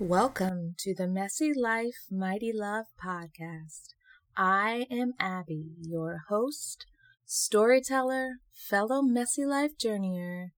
Welcome 0.00 0.76
to 0.78 0.94
the 0.94 1.08
Messy 1.08 1.52
Life, 1.52 2.06
Mighty 2.08 2.52
Love 2.54 2.86
podcast. 3.04 3.94
I 4.36 4.86
am 4.92 5.14
Abby, 5.18 5.72
your 5.80 6.20
host, 6.28 6.86
storyteller, 7.26 8.34
fellow 8.52 9.02
Messy 9.02 9.44
Life 9.44 9.72
journeyer, 9.76 10.50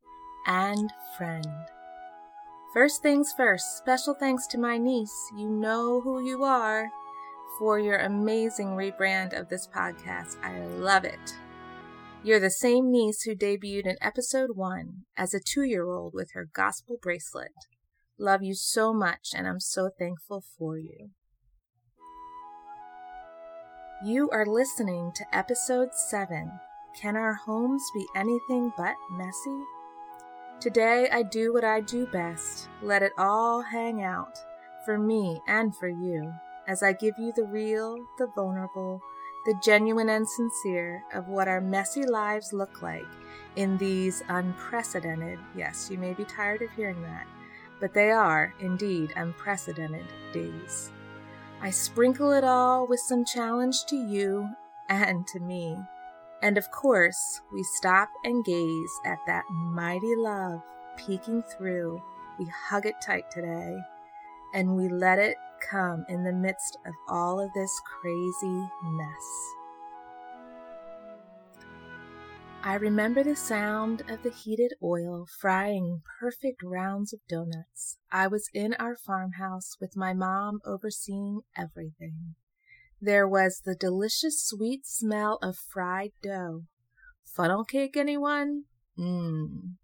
and 0.46 0.92
friend. 1.16 1.46
First 2.74 3.00
things 3.00 3.32
first, 3.34 3.78
special 3.78 4.12
thanks 4.12 4.46
to 4.48 4.58
my 4.58 4.76
niece, 4.76 5.30
you 5.34 5.48
know 5.48 6.02
who 6.02 6.22
you 6.22 6.44
are, 6.44 6.90
for 7.58 7.78
your 7.78 7.96
amazing 7.96 8.76
rebrand 8.76 9.32
of 9.32 9.48
this 9.48 9.66
podcast. 9.66 10.36
I 10.42 10.60
love 10.66 11.06
it. 11.06 11.34
You're 12.22 12.40
the 12.40 12.50
same 12.50 12.90
niece 12.90 13.22
who 13.22 13.34
debuted 13.34 13.86
in 13.86 13.96
episode 14.02 14.50
one 14.54 15.06
as 15.16 15.32
a 15.32 15.40
two 15.40 15.62
year 15.62 15.88
old 15.88 16.12
with 16.12 16.32
her 16.34 16.46
gospel 16.52 16.98
bracelet. 17.00 17.52
Love 18.22 18.42
you 18.42 18.52
so 18.52 18.92
much, 18.92 19.32
and 19.34 19.48
I'm 19.48 19.60
so 19.60 19.88
thankful 19.98 20.44
for 20.58 20.76
you. 20.76 21.08
You 24.04 24.28
are 24.28 24.44
listening 24.44 25.12
to 25.14 25.24
episode 25.34 25.94
7 25.94 26.52
Can 27.00 27.16
Our 27.16 27.32
Homes 27.32 27.82
Be 27.94 28.04
Anything 28.14 28.74
But 28.76 28.96
Messy? 29.10 29.62
Today 30.60 31.08
I 31.10 31.22
do 31.22 31.54
what 31.54 31.64
I 31.64 31.80
do 31.80 32.04
best 32.08 32.68
let 32.82 33.02
it 33.02 33.12
all 33.16 33.62
hang 33.62 34.02
out 34.02 34.38
for 34.84 34.98
me 34.98 35.40
and 35.48 35.74
for 35.74 35.88
you 35.88 36.30
as 36.68 36.82
I 36.82 36.92
give 36.92 37.14
you 37.18 37.32
the 37.34 37.46
real, 37.46 37.96
the 38.18 38.26
vulnerable, 38.36 39.00
the 39.46 39.58
genuine 39.64 40.10
and 40.10 40.28
sincere 40.28 41.04
of 41.14 41.28
what 41.28 41.48
our 41.48 41.62
messy 41.62 42.04
lives 42.04 42.52
look 42.52 42.82
like 42.82 43.08
in 43.56 43.78
these 43.78 44.22
unprecedented, 44.28 45.38
yes, 45.56 45.88
you 45.90 45.96
may 45.96 46.12
be 46.12 46.24
tired 46.26 46.60
of 46.60 46.70
hearing 46.72 47.00
that 47.00 47.26
but 47.80 47.94
they 47.94 48.10
are, 48.10 48.54
indeed, 48.60 49.12
unprecedented 49.16 50.06
days. 50.32 50.92
I 51.62 51.70
sprinkle 51.70 52.32
it 52.32 52.44
all 52.44 52.86
with 52.86 53.00
some 53.00 53.24
challenge 53.24 53.84
to 53.86 53.96
you 53.96 54.48
and 54.88 55.26
to 55.28 55.40
me. 55.40 55.76
And 56.42 56.56
of 56.56 56.70
course, 56.70 57.40
we 57.52 57.62
stop 57.62 58.08
and 58.24 58.44
gaze 58.44 59.00
at 59.04 59.18
that 59.26 59.44
mighty 59.50 60.14
love 60.16 60.62
peeking 60.96 61.42
through. 61.42 62.02
We 62.38 62.46
hug 62.68 62.86
it 62.86 62.94
tight 63.04 63.30
today, 63.30 63.76
and 64.54 64.76
we 64.76 64.88
let 64.88 65.18
it 65.18 65.36
come 65.70 66.06
in 66.08 66.24
the 66.24 66.32
midst 66.32 66.78
of 66.86 66.94
all 67.08 67.40
of 67.40 67.52
this 67.52 67.80
crazy 68.00 68.68
mess. 68.82 69.59
I 72.62 72.74
remember 72.74 73.24
the 73.24 73.36
sound 73.36 74.02
of 74.10 74.22
the 74.22 74.30
heated 74.30 74.74
oil 74.82 75.26
frying 75.40 76.02
perfect 76.20 76.62
rounds 76.62 77.12
of 77.14 77.20
donuts. 77.26 77.96
I 78.12 78.26
was 78.26 78.50
in 78.52 78.74
our 78.74 78.96
farmhouse 78.96 79.76
with 79.80 79.96
my 79.96 80.12
mom 80.12 80.60
overseeing 80.66 81.40
everything. 81.56 82.34
There 83.00 83.26
was 83.26 83.62
the 83.64 83.74
delicious 83.74 84.44
sweet 84.44 84.86
smell 84.86 85.38
of 85.42 85.56
fried 85.56 86.12
dough. 86.22 86.64
Funnel 87.34 87.64
cake, 87.64 87.96
anyone? 87.96 88.64
Mmm. 88.98 89.76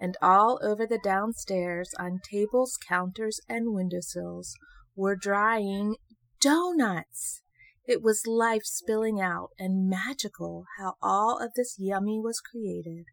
And 0.00 0.16
all 0.20 0.58
over 0.62 0.84
the 0.84 1.00
downstairs, 1.02 1.94
on 1.98 2.20
tables, 2.28 2.76
counters, 2.76 3.40
and 3.48 3.72
windowsills, 3.72 4.56
were 4.96 5.14
drying 5.14 5.94
donuts. 6.40 7.42
It 7.86 8.02
was 8.02 8.26
life 8.26 8.64
spilling 8.64 9.20
out, 9.20 9.50
and 9.58 9.88
magical 9.88 10.66
how 10.78 10.94
all 11.00 11.38
of 11.38 11.54
this 11.54 11.76
yummy 11.78 12.18
was 12.18 12.40
created. 12.40 13.06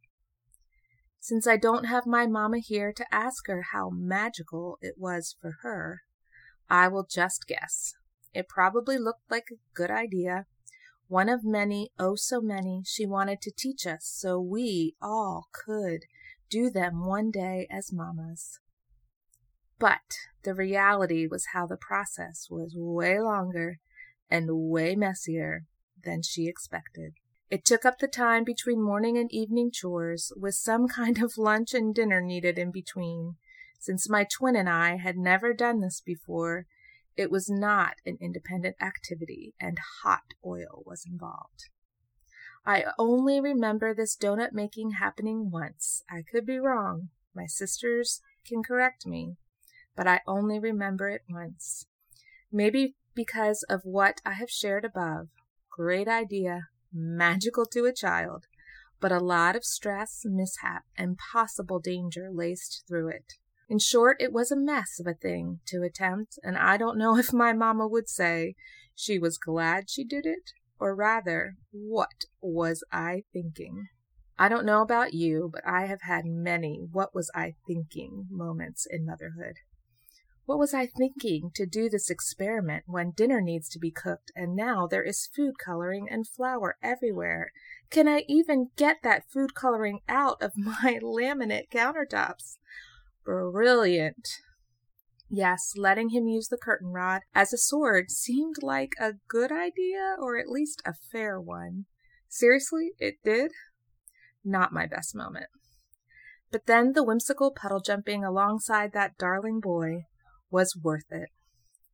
Since 1.19 1.47
I 1.47 1.57
don't 1.57 1.85
have 1.85 2.05
my 2.05 2.25
mamma 2.25 2.57
here 2.59 2.91
to 2.91 3.13
ask 3.13 3.47
her 3.47 3.65
how 3.71 3.89
magical 3.91 4.77
it 4.81 4.95
was 4.97 5.35
for 5.39 5.57
her, 5.61 6.01
I 6.69 6.87
will 6.87 7.05
just 7.09 7.45
guess. 7.47 7.93
It 8.33 8.49
probably 8.49 8.97
looked 8.97 9.29
like 9.29 9.45
a 9.51 9.61
good 9.75 9.91
idea, 9.91 10.47
one 11.07 11.29
of 11.29 11.43
many, 11.43 11.91
oh 11.99 12.15
so 12.15 12.41
many, 12.41 12.81
she 12.85 13.05
wanted 13.05 13.41
to 13.41 13.51
teach 13.55 13.85
us 13.85 14.11
so 14.11 14.39
we 14.39 14.95
all 14.99 15.47
could 15.53 16.05
do 16.49 16.71
them 16.71 17.05
one 17.05 17.29
day 17.29 17.67
as 17.69 17.91
mammas. 17.93 18.59
But 19.77 20.17
the 20.43 20.55
reality 20.55 21.27
was 21.27 21.47
how 21.53 21.67
the 21.67 21.77
process 21.77 22.47
was 22.49 22.73
way 22.75 23.19
longer 23.19 23.77
and 24.29 24.49
way 24.51 24.95
messier 24.95 25.65
than 26.03 26.21
she 26.21 26.47
expected. 26.47 27.13
It 27.49 27.65
took 27.65 27.85
up 27.85 27.99
the 27.99 28.07
time 28.07 28.43
between 28.43 28.81
morning 28.81 29.17
and 29.17 29.31
evening 29.31 29.69
chores, 29.71 30.31
with 30.35 30.55
some 30.55 30.87
kind 30.87 31.21
of 31.21 31.37
lunch 31.37 31.73
and 31.73 31.93
dinner 31.93 32.19
needed 32.19 32.57
in 32.57 32.71
between. 32.71 33.35
Since 33.79 34.09
my 34.09 34.25
twin 34.25 34.55
and 34.55 34.69
I 34.69 34.97
had 34.97 35.17
never 35.17 35.53
done 35.53 35.81
this 35.81 36.01
before, 36.01 36.65
it 37.15 37.29
was 37.29 37.49
not 37.49 37.95
an 38.05 38.17
independent 38.19 38.77
activity, 38.81 39.53
and 39.59 39.77
hot 40.01 40.33
oil 40.43 40.83
was 40.85 41.05
involved. 41.05 41.69
I 42.65 42.85
only 42.97 43.39
remember 43.41 43.93
this 43.93 44.15
donut 44.15 44.53
making 44.53 44.91
happening 44.91 45.51
once. 45.51 46.01
I 46.09 46.23
could 46.23 46.45
be 46.45 46.59
wrong. 46.59 47.09
My 47.35 47.45
sisters 47.45 48.21
can 48.47 48.63
correct 48.63 49.05
me, 49.05 49.35
but 49.95 50.07
I 50.07 50.21
only 50.25 50.59
remember 50.59 51.09
it 51.09 51.23
once. 51.29 51.85
Maybe 52.51 52.95
because 53.15 53.63
of 53.69 53.81
what 53.83 54.21
I 54.25 54.33
have 54.33 54.49
shared 54.49 54.85
above. 54.85 55.27
Great 55.69 56.07
idea, 56.07 56.67
magical 56.93 57.65
to 57.67 57.85
a 57.85 57.93
child, 57.93 58.45
but 58.99 59.11
a 59.11 59.19
lot 59.19 59.55
of 59.55 59.65
stress, 59.65 60.21
mishap, 60.25 60.83
and 60.97 61.17
possible 61.31 61.79
danger 61.79 62.29
laced 62.31 62.83
through 62.87 63.09
it. 63.09 63.33
In 63.69 63.79
short, 63.79 64.17
it 64.19 64.31
was 64.31 64.51
a 64.51 64.55
mess 64.55 64.99
of 64.99 65.07
a 65.07 65.13
thing 65.13 65.59
to 65.67 65.83
attempt, 65.83 66.37
and 66.43 66.57
I 66.57 66.77
don't 66.77 66.97
know 66.97 67.17
if 67.23 67.33
my 67.33 67.53
mamma 67.53 67.87
would 67.87 68.09
say 68.09 68.55
she 68.95 69.17
was 69.17 69.37
glad 69.37 69.89
she 69.89 70.03
did 70.03 70.25
it, 70.25 70.51
or 70.79 70.95
rather, 70.95 71.55
what 71.71 72.25
was 72.41 72.83
I 72.91 73.23
thinking? 73.31 73.87
I 74.37 74.49
don't 74.49 74.65
know 74.65 74.81
about 74.81 75.13
you, 75.13 75.49
but 75.51 75.65
I 75.65 75.85
have 75.85 76.01
had 76.01 76.25
many 76.25 76.79
what 76.91 77.13
was 77.13 77.31
I 77.33 77.55
thinking 77.67 78.27
moments 78.29 78.85
in 78.89 79.05
motherhood. 79.05 79.57
What 80.45 80.59
was 80.59 80.73
I 80.73 80.87
thinking 80.87 81.51
to 81.55 81.65
do 81.65 81.89
this 81.89 82.09
experiment 82.09 82.83
when 82.85 83.11
dinner 83.11 83.39
needs 83.39 83.69
to 83.69 83.79
be 83.79 83.91
cooked 83.91 84.31
and 84.35 84.55
now 84.55 84.87
there 84.87 85.03
is 85.03 85.29
food 85.33 85.53
coloring 85.57 86.07
and 86.09 86.27
flour 86.27 86.75
everywhere? 86.83 87.53
Can 87.89 88.09
I 88.09 88.25
even 88.27 88.71
get 88.75 88.97
that 89.03 89.29
food 89.31 89.55
coloring 89.55 89.99
out 90.09 90.41
of 90.41 90.51
my 90.57 90.99
laminate 91.01 91.69
countertops? 91.71 92.57
Brilliant. 93.23 94.27
Yes, 95.29 95.73
letting 95.77 96.09
him 96.09 96.27
use 96.27 96.49
the 96.49 96.57
curtain 96.57 96.89
rod 96.89 97.21
as 97.33 97.53
a 97.53 97.57
sword 97.57 98.11
seemed 98.11 98.57
like 98.61 98.91
a 98.99 99.13
good 99.29 99.51
idea, 99.51 100.15
or 100.19 100.37
at 100.37 100.49
least 100.49 100.81
a 100.85 100.93
fair 100.93 101.39
one. 101.39 101.85
Seriously, 102.27 102.91
it 102.99 103.15
did? 103.23 103.51
Not 104.43 104.73
my 104.73 104.87
best 104.87 105.15
moment. 105.15 105.47
But 106.51 106.65
then 106.65 106.91
the 106.91 107.03
whimsical 107.03 107.51
puddle 107.51 107.79
jumping 107.79 108.25
alongside 108.25 108.91
that 108.91 109.17
darling 109.17 109.59
boy 109.61 110.05
was 110.53 110.77
worth 110.81 111.11
it. 111.11 111.29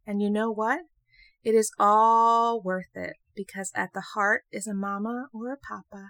And 0.05 0.21
you 0.21 0.29
know 0.29 0.51
what? 0.51 0.81
It 1.43 1.55
is 1.55 1.71
all 1.79 2.61
worth 2.61 2.93
it 2.93 3.15
because 3.33 3.71
at 3.73 3.93
the 3.93 4.03
heart 4.13 4.43
is 4.51 4.67
a 4.67 4.73
mama 4.73 5.27
or 5.33 5.53
a 5.53 5.57
papa 5.57 6.09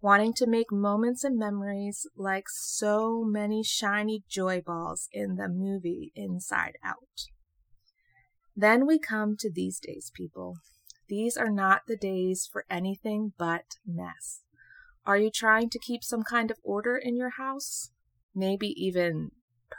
wanting 0.00 0.32
to 0.32 0.48
make 0.48 0.72
moments 0.72 1.22
and 1.22 1.38
memories 1.38 2.06
like 2.16 2.46
so 2.48 3.22
many 3.24 3.62
shiny 3.62 4.24
joy 4.28 4.60
balls 4.60 5.08
in 5.12 5.36
the 5.36 5.48
movie 5.48 6.10
Inside 6.16 6.76
Out. 6.82 7.28
Then 8.56 8.86
we 8.86 8.98
come 8.98 9.36
to 9.38 9.50
these 9.52 9.78
days, 9.78 10.10
people. 10.14 10.56
These 11.08 11.36
are 11.36 11.50
not 11.50 11.82
the 11.86 11.96
days 11.96 12.48
for 12.50 12.64
anything 12.68 13.32
but 13.38 13.76
mess. 13.86 14.40
Are 15.04 15.18
you 15.18 15.30
trying 15.30 15.68
to 15.70 15.78
keep 15.78 16.02
some 16.02 16.22
kind 16.22 16.50
of 16.50 16.58
order 16.64 16.96
in 16.96 17.16
your 17.16 17.32
house? 17.38 17.90
Maybe 18.34 18.68
even 18.68 19.30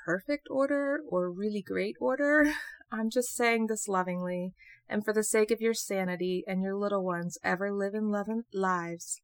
perfect 0.05 0.47
order 0.49 1.01
or 1.09 1.31
really 1.31 1.61
great 1.61 1.95
order. 1.99 2.53
I'm 2.91 3.09
just 3.09 3.35
saying 3.35 3.67
this 3.67 3.87
lovingly 3.87 4.53
and 4.87 5.03
for 5.03 5.13
the 5.13 5.23
sake 5.23 5.51
of 5.51 5.61
your 5.61 5.73
sanity 5.73 6.43
and 6.47 6.61
your 6.61 6.75
little 6.75 7.03
ones 7.03 7.37
ever 7.43 7.71
living 7.71 8.09
loving 8.09 8.43
lives. 8.53 9.21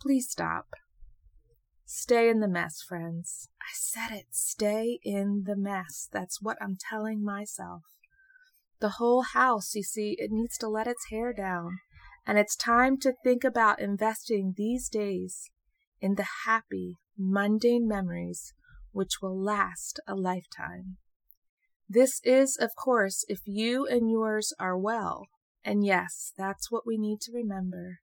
Please 0.00 0.28
stop. 0.28 0.74
Stay 1.84 2.28
in 2.28 2.40
the 2.40 2.48
mess, 2.48 2.82
friends. 2.82 3.48
I 3.60 3.70
said 3.74 4.16
it. 4.16 4.26
Stay 4.30 4.98
in 5.04 5.44
the 5.46 5.56
mess. 5.56 6.08
That's 6.10 6.40
what 6.40 6.56
I'm 6.60 6.76
telling 6.90 7.22
myself. 7.22 7.82
The 8.80 8.96
whole 8.98 9.22
house, 9.22 9.74
you 9.74 9.82
see, 9.82 10.16
it 10.18 10.30
needs 10.32 10.56
to 10.58 10.68
let 10.68 10.86
its 10.86 11.10
hair 11.10 11.32
down. 11.32 11.78
And 12.26 12.38
it's 12.38 12.56
time 12.56 12.98
to 13.00 13.14
think 13.22 13.44
about 13.44 13.80
investing 13.80 14.54
these 14.56 14.88
days 14.88 15.50
in 16.00 16.14
the 16.14 16.26
happy, 16.46 16.98
mundane 17.16 17.86
memories 17.86 18.54
which 18.92 19.20
will 19.20 19.38
last 19.38 20.00
a 20.06 20.14
lifetime. 20.14 20.96
This 21.88 22.20
is, 22.24 22.56
of 22.56 22.70
course, 22.76 23.24
if 23.28 23.40
you 23.44 23.86
and 23.86 24.10
yours 24.10 24.54
are 24.58 24.78
well. 24.78 25.26
And 25.64 25.84
yes, 25.84 26.32
that's 26.36 26.70
what 26.70 26.86
we 26.86 26.96
need 26.96 27.20
to 27.22 27.32
remember. 27.32 27.98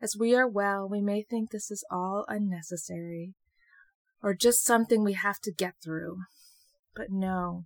As 0.00 0.16
we 0.18 0.34
are 0.34 0.48
well, 0.48 0.88
we 0.88 1.00
may 1.00 1.22
think 1.22 1.50
this 1.50 1.70
is 1.70 1.84
all 1.90 2.24
unnecessary 2.28 3.34
or 4.22 4.34
just 4.34 4.64
something 4.64 5.02
we 5.02 5.14
have 5.14 5.40
to 5.40 5.52
get 5.52 5.74
through. 5.82 6.18
But 6.94 7.08
no, 7.10 7.64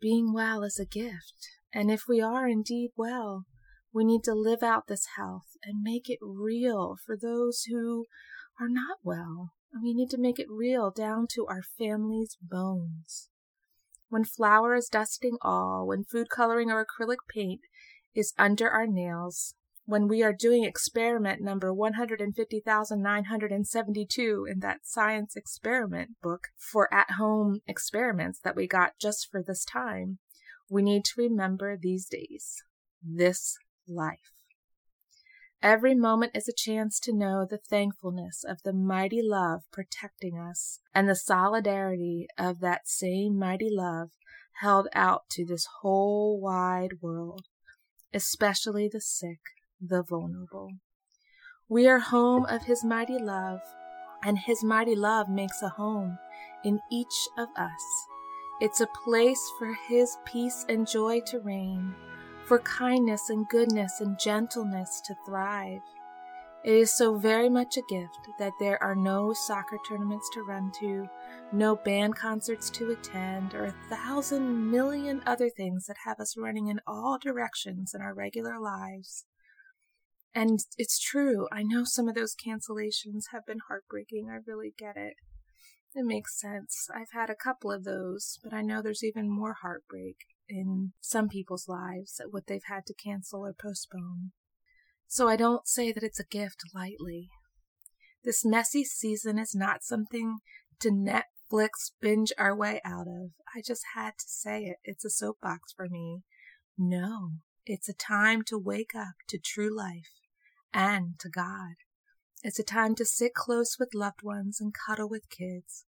being 0.00 0.32
well 0.32 0.62
is 0.64 0.78
a 0.78 0.86
gift, 0.86 1.48
and 1.72 1.90
if 1.90 2.02
we 2.08 2.20
are 2.20 2.48
indeed 2.48 2.90
well, 2.96 3.44
we 3.92 4.04
need 4.04 4.24
to 4.24 4.34
live 4.34 4.62
out 4.62 4.86
this 4.88 5.06
health 5.16 5.56
and 5.62 5.82
make 5.82 6.08
it 6.08 6.18
real 6.20 6.96
for 7.04 7.16
those 7.16 7.64
who 7.70 8.06
are 8.58 8.68
not 8.68 8.98
well. 9.04 9.52
We 9.80 9.94
need 9.94 10.10
to 10.10 10.18
make 10.18 10.38
it 10.38 10.50
real 10.50 10.90
down 10.90 11.28
to 11.34 11.46
our 11.46 11.62
family's 11.78 12.36
bones. 12.42 13.30
When 14.08 14.24
flour 14.24 14.74
is 14.74 14.88
dusting 14.88 15.38
all, 15.40 15.86
when 15.86 16.04
food 16.04 16.28
coloring 16.28 16.70
or 16.70 16.84
acrylic 16.84 17.16
paint 17.28 17.62
is 18.14 18.34
under 18.38 18.68
our 18.68 18.86
nails, 18.86 19.54
when 19.84 20.06
we 20.06 20.22
are 20.22 20.34
doing 20.34 20.64
experiment 20.64 21.40
number 21.40 21.72
150,972 21.72 24.46
in 24.48 24.60
that 24.60 24.84
science 24.84 25.34
experiment 25.36 26.10
book 26.22 26.48
for 26.56 26.92
at 26.92 27.12
home 27.12 27.60
experiments 27.66 28.38
that 28.40 28.54
we 28.54 28.68
got 28.68 28.98
just 29.00 29.30
for 29.30 29.42
this 29.42 29.64
time, 29.64 30.18
we 30.68 30.82
need 30.82 31.06
to 31.06 31.14
remember 31.16 31.74
these 31.76 32.06
days, 32.06 32.62
this 33.02 33.56
life. 33.88 34.41
Every 35.62 35.94
moment 35.94 36.32
is 36.34 36.48
a 36.48 36.52
chance 36.52 36.98
to 36.98 37.12
know 37.12 37.46
the 37.48 37.56
thankfulness 37.56 38.42
of 38.42 38.64
the 38.64 38.72
mighty 38.72 39.22
love 39.22 39.60
protecting 39.70 40.36
us 40.36 40.80
and 40.92 41.08
the 41.08 41.14
solidarity 41.14 42.26
of 42.36 42.58
that 42.60 42.88
same 42.88 43.38
mighty 43.38 43.70
love 43.70 44.10
held 44.60 44.88
out 44.92 45.28
to 45.30 45.44
this 45.44 45.68
whole 45.80 46.40
wide 46.40 47.00
world, 47.00 47.42
especially 48.12 48.88
the 48.88 49.00
sick, 49.00 49.38
the 49.80 50.02
vulnerable. 50.02 50.72
We 51.68 51.86
are 51.86 52.00
home 52.00 52.44
of 52.46 52.64
His 52.64 52.82
mighty 52.82 53.18
love, 53.20 53.60
and 54.24 54.40
His 54.40 54.64
mighty 54.64 54.96
love 54.96 55.28
makes 55.28 55.62
a 55.62 55.68
home 55.68 56.18
in 56.64 56.80
each 56.90 57.28
of 57.38 57.48
us. 57.56 58.06
It's 58.60 58.80
a 58.80 58.88
place 59.04 59.52
for 59.60 59.72
His 59.88 60.16
peace 60.26 60.64
and 60.68 60.88
joy 60.88 61.20
to 61.26 61.38
reign 61.38 61.94
for 62.52 62.58
kindness 62.58 63.30
and 63.30 63.48
goodness 63.48 64.02
and 64.02 64.18
gentleness 64.18 65.00
to 65.00 65.14
thrive. 65.24 65.80
It 66.62 66.74
is 66.74 66.92
so 66.92 67.16
very 67.16 67.48
much 67.48 67.78
a 67.78 67.88
gift 67.88 68.28
that 68.38 68.52
there 68.60 68.76
are 68.82 68.94
no 68.94 69.32
soccer 69.32 69.78
tournaments 69.88 70.28
to 70.34 70.42
run 70.42 70.70
to, 70.80 71.08
no 71.50 71.76
band 71.76 72.16
concerts 72.16 72.68
to 72.72 72.90
attend, 72.90 73.54
or 73.54 73.64
a 73.64 73.74
thousand 73.88 74.70
million 74.70 75.22
other 75.24 75.48
things 75.48 75.86
that 75.86 75.96
have 76.04 76.20
us 76.20 76.36
running 76.36 76.66
in 76.66 76.82
all 76.86 77.16
directions 77.18 77.94
in 77.94 78.02
our 78.02 78.12
regular 78.12 78.60
lives. 78.60 79.24
And 80.34 80.58
it's 80.76 81.00
true, 81.00 81.48
I 81.50 81.62
know 81.62 81.84
some 81.84 82.06
of 82.06 82.14
those 82.14 82.36
cancellations 82.36 83.28
have 83.32 83.46
been 83.46 83.60
heartbreaking. 83.68 84.28
I 84.30 84.40
really 84.46 84.74
get 84.78 84.98
it. 84.98 85.14
It 85.94 86.04
makes 86.04 86.38
sense. 86.38 86.86
I've 86.94 87.12
had 87.14 87.30
a 87.30 87.34
couple 87.34 87.72
of 87.72 87.84
those, 87.84 88.38
but 88.44 88.52
I 88.52 88.60
know 88.60 88.82
there's 88.82 89.02
even 89.02 89.30
more 89.30 89.56
heartbreak 89.62 90.16
in 90.52 90.92
some 91.00 91.28
people's 91.28 91.66
lives 91.66 92.20
at 92.20 92.32
what 92.32 92.46
they've 92.46 92.68
had 92.68 92.84
to 92.86 92.94
cancel 92.94 93.40
or 93.40 93.54
postpone. 93.58 94.32
So 95.08 95.28
I 95.28 95.36
don't 95.36 95.66
say 95.66 95.92
that 95.92 96.02
it's 96.02 96.20
a 96.20 96.24
gift 96.24 96.62
lightly. 96.74 97.30
This 98.22 98.44
messy 98.44 98.84
season 98.84 99.38
is 99.38 99.54
not 99.54 99.82
something 99.82 100.38
to 100.80 100.90
Netflix 100.90 101.90
binge 102.00 102.32
our 102.38 102.54
way 102.54 102.80
out 102.84 103.06
of. 103.08 103.30
I 103.54 103.62
just 103.64 103.82
had 103.94 104.12
to 104.18 104.28
say 104.28 104.64
it. 104.64 104.76
It's 104.84 105.04
a 105.04 105.10
soapbox 105.10 105.72
for 105.72 105.88
me. 105.88 106.22
No, 106.78 107.32
it's 107.66 107.88
a 107.88 107.94
time 107.94 108.42
to 108.48 108.58
wake 108.58 108.94
up 108.94 109.14
to 109.28 109.38
true 109.38 109.74
life 109.74 110.12
and 110.72 111.18
to 111.20 111.28
God. 111.28 111.74
It's 112.42 112.58
a 112.58 112.64
time 112.64 112.94
to 112.96 113.04
sit 113.04 113.34
close 113.34 113.76
with 113.78 113.94
loved 113.94 114.22
ones 114.22 114.60
and 114.60 114.72
cuddle 114.74 115.08
with 115.08 115.30
kids. 115.30 115.84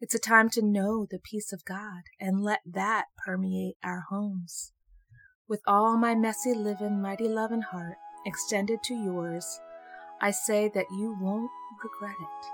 It's 0.00 0.14
a 0.14 0.18
time 0.18 0.48
to 0.50 0.62
know 0.62 1.06
the 1.10 1.18
peace 1.18 1.52
of 1.52 1.64
God 1.64 2.02
and 2.20 2.42
let 2.42 2.60
that 2.66 3.06
permeate 3.24 3.76
our 3.82 4.04
homes. 4.10 4.72
With 5.48 5.60
all 5.66 5.96
my 5.96 6.14
messy 6.14 6.54
living, 6.54 7.00
mighty 7.00 7.28
loving 7.28 7.62
heart 7.62 7.96
extended 8.26 8.82
to 8.84 8.94
yours, 8.94 9.60
I 10.20 10.30
say 10.30 10.68
that 10.74 10.90
you 10.90 11.16
won't 11.20 11.50
regret 11.82 12.16
it 12.20 12.46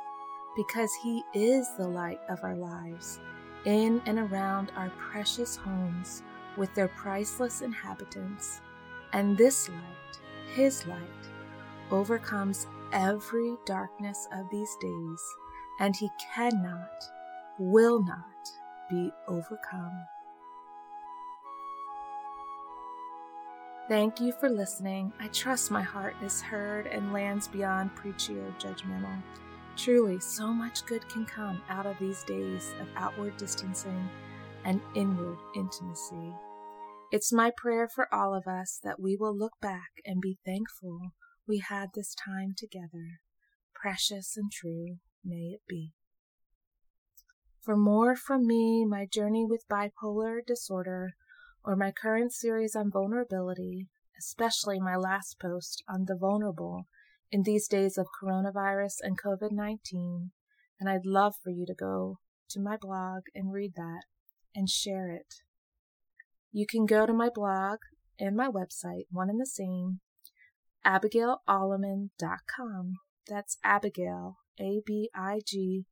because 0.57 0.93
He 1.03 1.23
is 1.35 1.69
the 1.77 1.89
light 1.89 2.21
of 2.29 2.45
our 2.45 2.57
lives 2.57 3.19
in 3.65 4.03
and 4.07 4.19
around 4.19 4.71
our 4.77 4.91
precious 5.11 5.57
homes 5.57 6.23
with 6.57 6.75
their 6.75 6.89
priceless 6.89 7.63
inhabitants. 7.63 8.61
And 9.13 9.37
this 9.37 9.69
light, 9.69 10.21
His 10.55 10.87
light, 10.87 11.01
overcomes 11.91 12.67
every 12.93 13.57
darkness 13.67 14.29
of 14.33 14.47
these 14.51 14.77
days, 14.81 15.23
and 15.81 15.97
He 15.97 16.11
cannot 16.35 17.05
will 17.59 18.03
not 18.03 18.51
be 18.91 19.11
overcome. 19.29 20.07
Thank 23.89 24.19
you 24.19 24.33
for 24.33 24.49
listening. 24.49 25.13
I 25.21 25.29
trust 25.29 25.71
my 25.71 25.83
heart 25.83 26.15
is 26.23 26.41
heard 26.41 26.87
and 26.87 27.13
lands 27.13 27.49
beyond 27.49 27.95
preachy 27.95 28.39
or 28.39 28.51
judgmental. 28.59 29.23
Truly, 29.77 30.21
so 30.21 30.55
much 30.55 30.87
good 30.87 31.07
can 31.09 31.27
come 31.27 31.61
out 31.69 31.85
of 31.85 31.99
these 31.99 32.23
days 32.25 32.73
of 32.81 32.89
outward 32.97 33.37
distancing 33.37 34.09
and 34.65 34.81
inward 34.95 35.37
intimacy. 35.55 36.33
It's 37.13 37.33
my 37.33 37.53
prayer 37.57 37.87
for 37.87 38.13
all 38.13 38.35
of 38.35 38.47
us 38.47 38.81
that 38.83 39.01
we 39.01 39.17
will 39.17 39.37
look 39.37 39.61
back 39.61 39.91
and 40.07 40.21
be 40.21 40.39
thankful 40.47 41.13
we 41.47 41.59
had 41.59 41.91
this 41.95 42.15
time 42.15 42.55
together. 42.57 43.21
Precious 43.75 44.35
and 44.37 44.51
true 44.51 44.97
may 45.25 45.55
it 45.55 45.63
be. 45.69 45.93
For 47.61 47.77
more 47.77 48.15
from 48.15 48.47
me, 48.47 48.85
my 48.85 49.07
journey 49.07 49.47
with 49.47 49.69
bipolar 49.71 50.45
disorder, 50.47 51.15
or 51.65 51.77
my 51.77 51.91
current 51.91 52.33
series 52.33 52.77
on 52.77 52.91
vulnerability, 52.91 53.89
especially 54.19 54.79
my 54.79 54.97
last 54.97 55.39
post 55.41 55.83
on 55.89 56.05
the 56.05 56.17
vulnerable 56.17 56.87
in 57.31 57.43
these 57.43 57.67
days 57.67 57.97
of 57.97 58.07
coronavirus 58.23 58.97
and 59.03 59.21
COVID 59.21 59.51
19, 59.51 60.31
and 60.79 60.91
I'd 60.91 61.07
love 61.07 61.35
for 61.43 61.51
you 61.51 61.65
to 61.67 61.75
go 61.75 62.19
to 62.51 62.61
my 62.61 62.77
blog 62.77 63.23
and 63.35 63.53
read 63.53 63.73
that 63.77 64.03
and 64.55 64.69
share 64.69 65.11
it. 65.11 65.37
You 66.53 66.67
can 66.67 66.87
go 66.87 67.07
to 67.07 67.13
my 67.13 67.31
blog 67.35 67.79
and 68.19 68.37
my 68.37 68.49
website, 68.49 69.07
one 69.11 69.31
and 69.31 69.41
the 69.41 69.47
same, 69.47 70.01
abigailalleman.com. 70.87 72.95
That's 73.27 73.57
Abigail, 73.65 74.37
A 74.59 74.81
B 74.85 75.11
I 75.15 75.41
G 75.45 75.85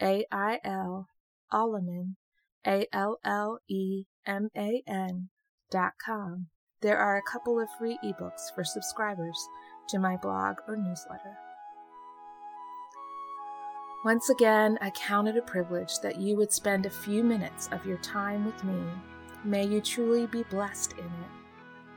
A 0.00 0.24
I 0.30 0.60
L 0.64 1.08
Alleman, 1.52 2.16
A 2.66 2.86
L 2.92 3.18
L 3.24 3.60
E 3.68 4.04
M 4.26 4.48
A 4.56 4.82
N 4.86 5.28
dot 5.70 5.92
com. 6.04 6.48
There 6.80 6.98
are 6.98 7.16
a 7.16 7.22
couple 7.22 7.60
of 7.60 7.68
free 7.78 7.98
ebooks 8.04 8.54
for 8.54 8.64
subscribers 8.64 9.48
to 9.88 9.98
my 9.98 10.16
blog 10.16 10.58
or 10.68 10.76
newsletter. 10.76 11.36
Once 14.04 14.30
again, 14.30 14.78
I 14.80 14.90
count 14.90 15.26
it 15.26 15.36
a 15.36 15.42
privilege 15.42 15.98
that 16.00 16.20
you 16.20 16.36
would 16.36 16.52
spend 16.52 16.86
a 16.86 16.90
few 16.90 17.24
minutes 17.24 17.68
of 17.72 17.84
your 17.84 17.98
time 17.98 18.44
with 18.44 18.62
me. 18.62 18.80
May 19.42 19.66
you 19.66 19.80
truly 19.80 20.26
be 20.26 20.44
blessed 20.44 20.92
in 20.92 21.04
it. 21.04 21.30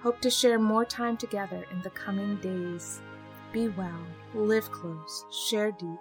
Hope 0.02 0.20
to 0.22 0.32
share 0.32 0.58
more 0.58 0.84
time 0.84 1.16
together 1.16 1.64
in 1.72 1.82
the 1.84 1.92
coming 1.92 2.38
days. 2.38 3.02
Be 3.52 3.68
well, 3.68 4.06
live 4.34 4.72
close, 4.72 5.26
share 5.32 5.72
deep, 5.72 6.00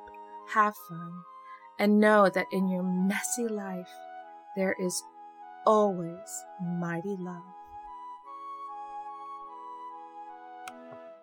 have 0.55 0.75
fun, 0.89 1.13
and 1.79 2.01
know 2.01 2.29
that 2.29 2.47
in 2.53 2.69
your 2.69 2.83
messy 2.83 3.49
life, 3.49 3.89
there 4.57 4.77
is 4.81 5.03
always 5.67 6.45
mighty 6.63 7.17
love. 7.19 7.43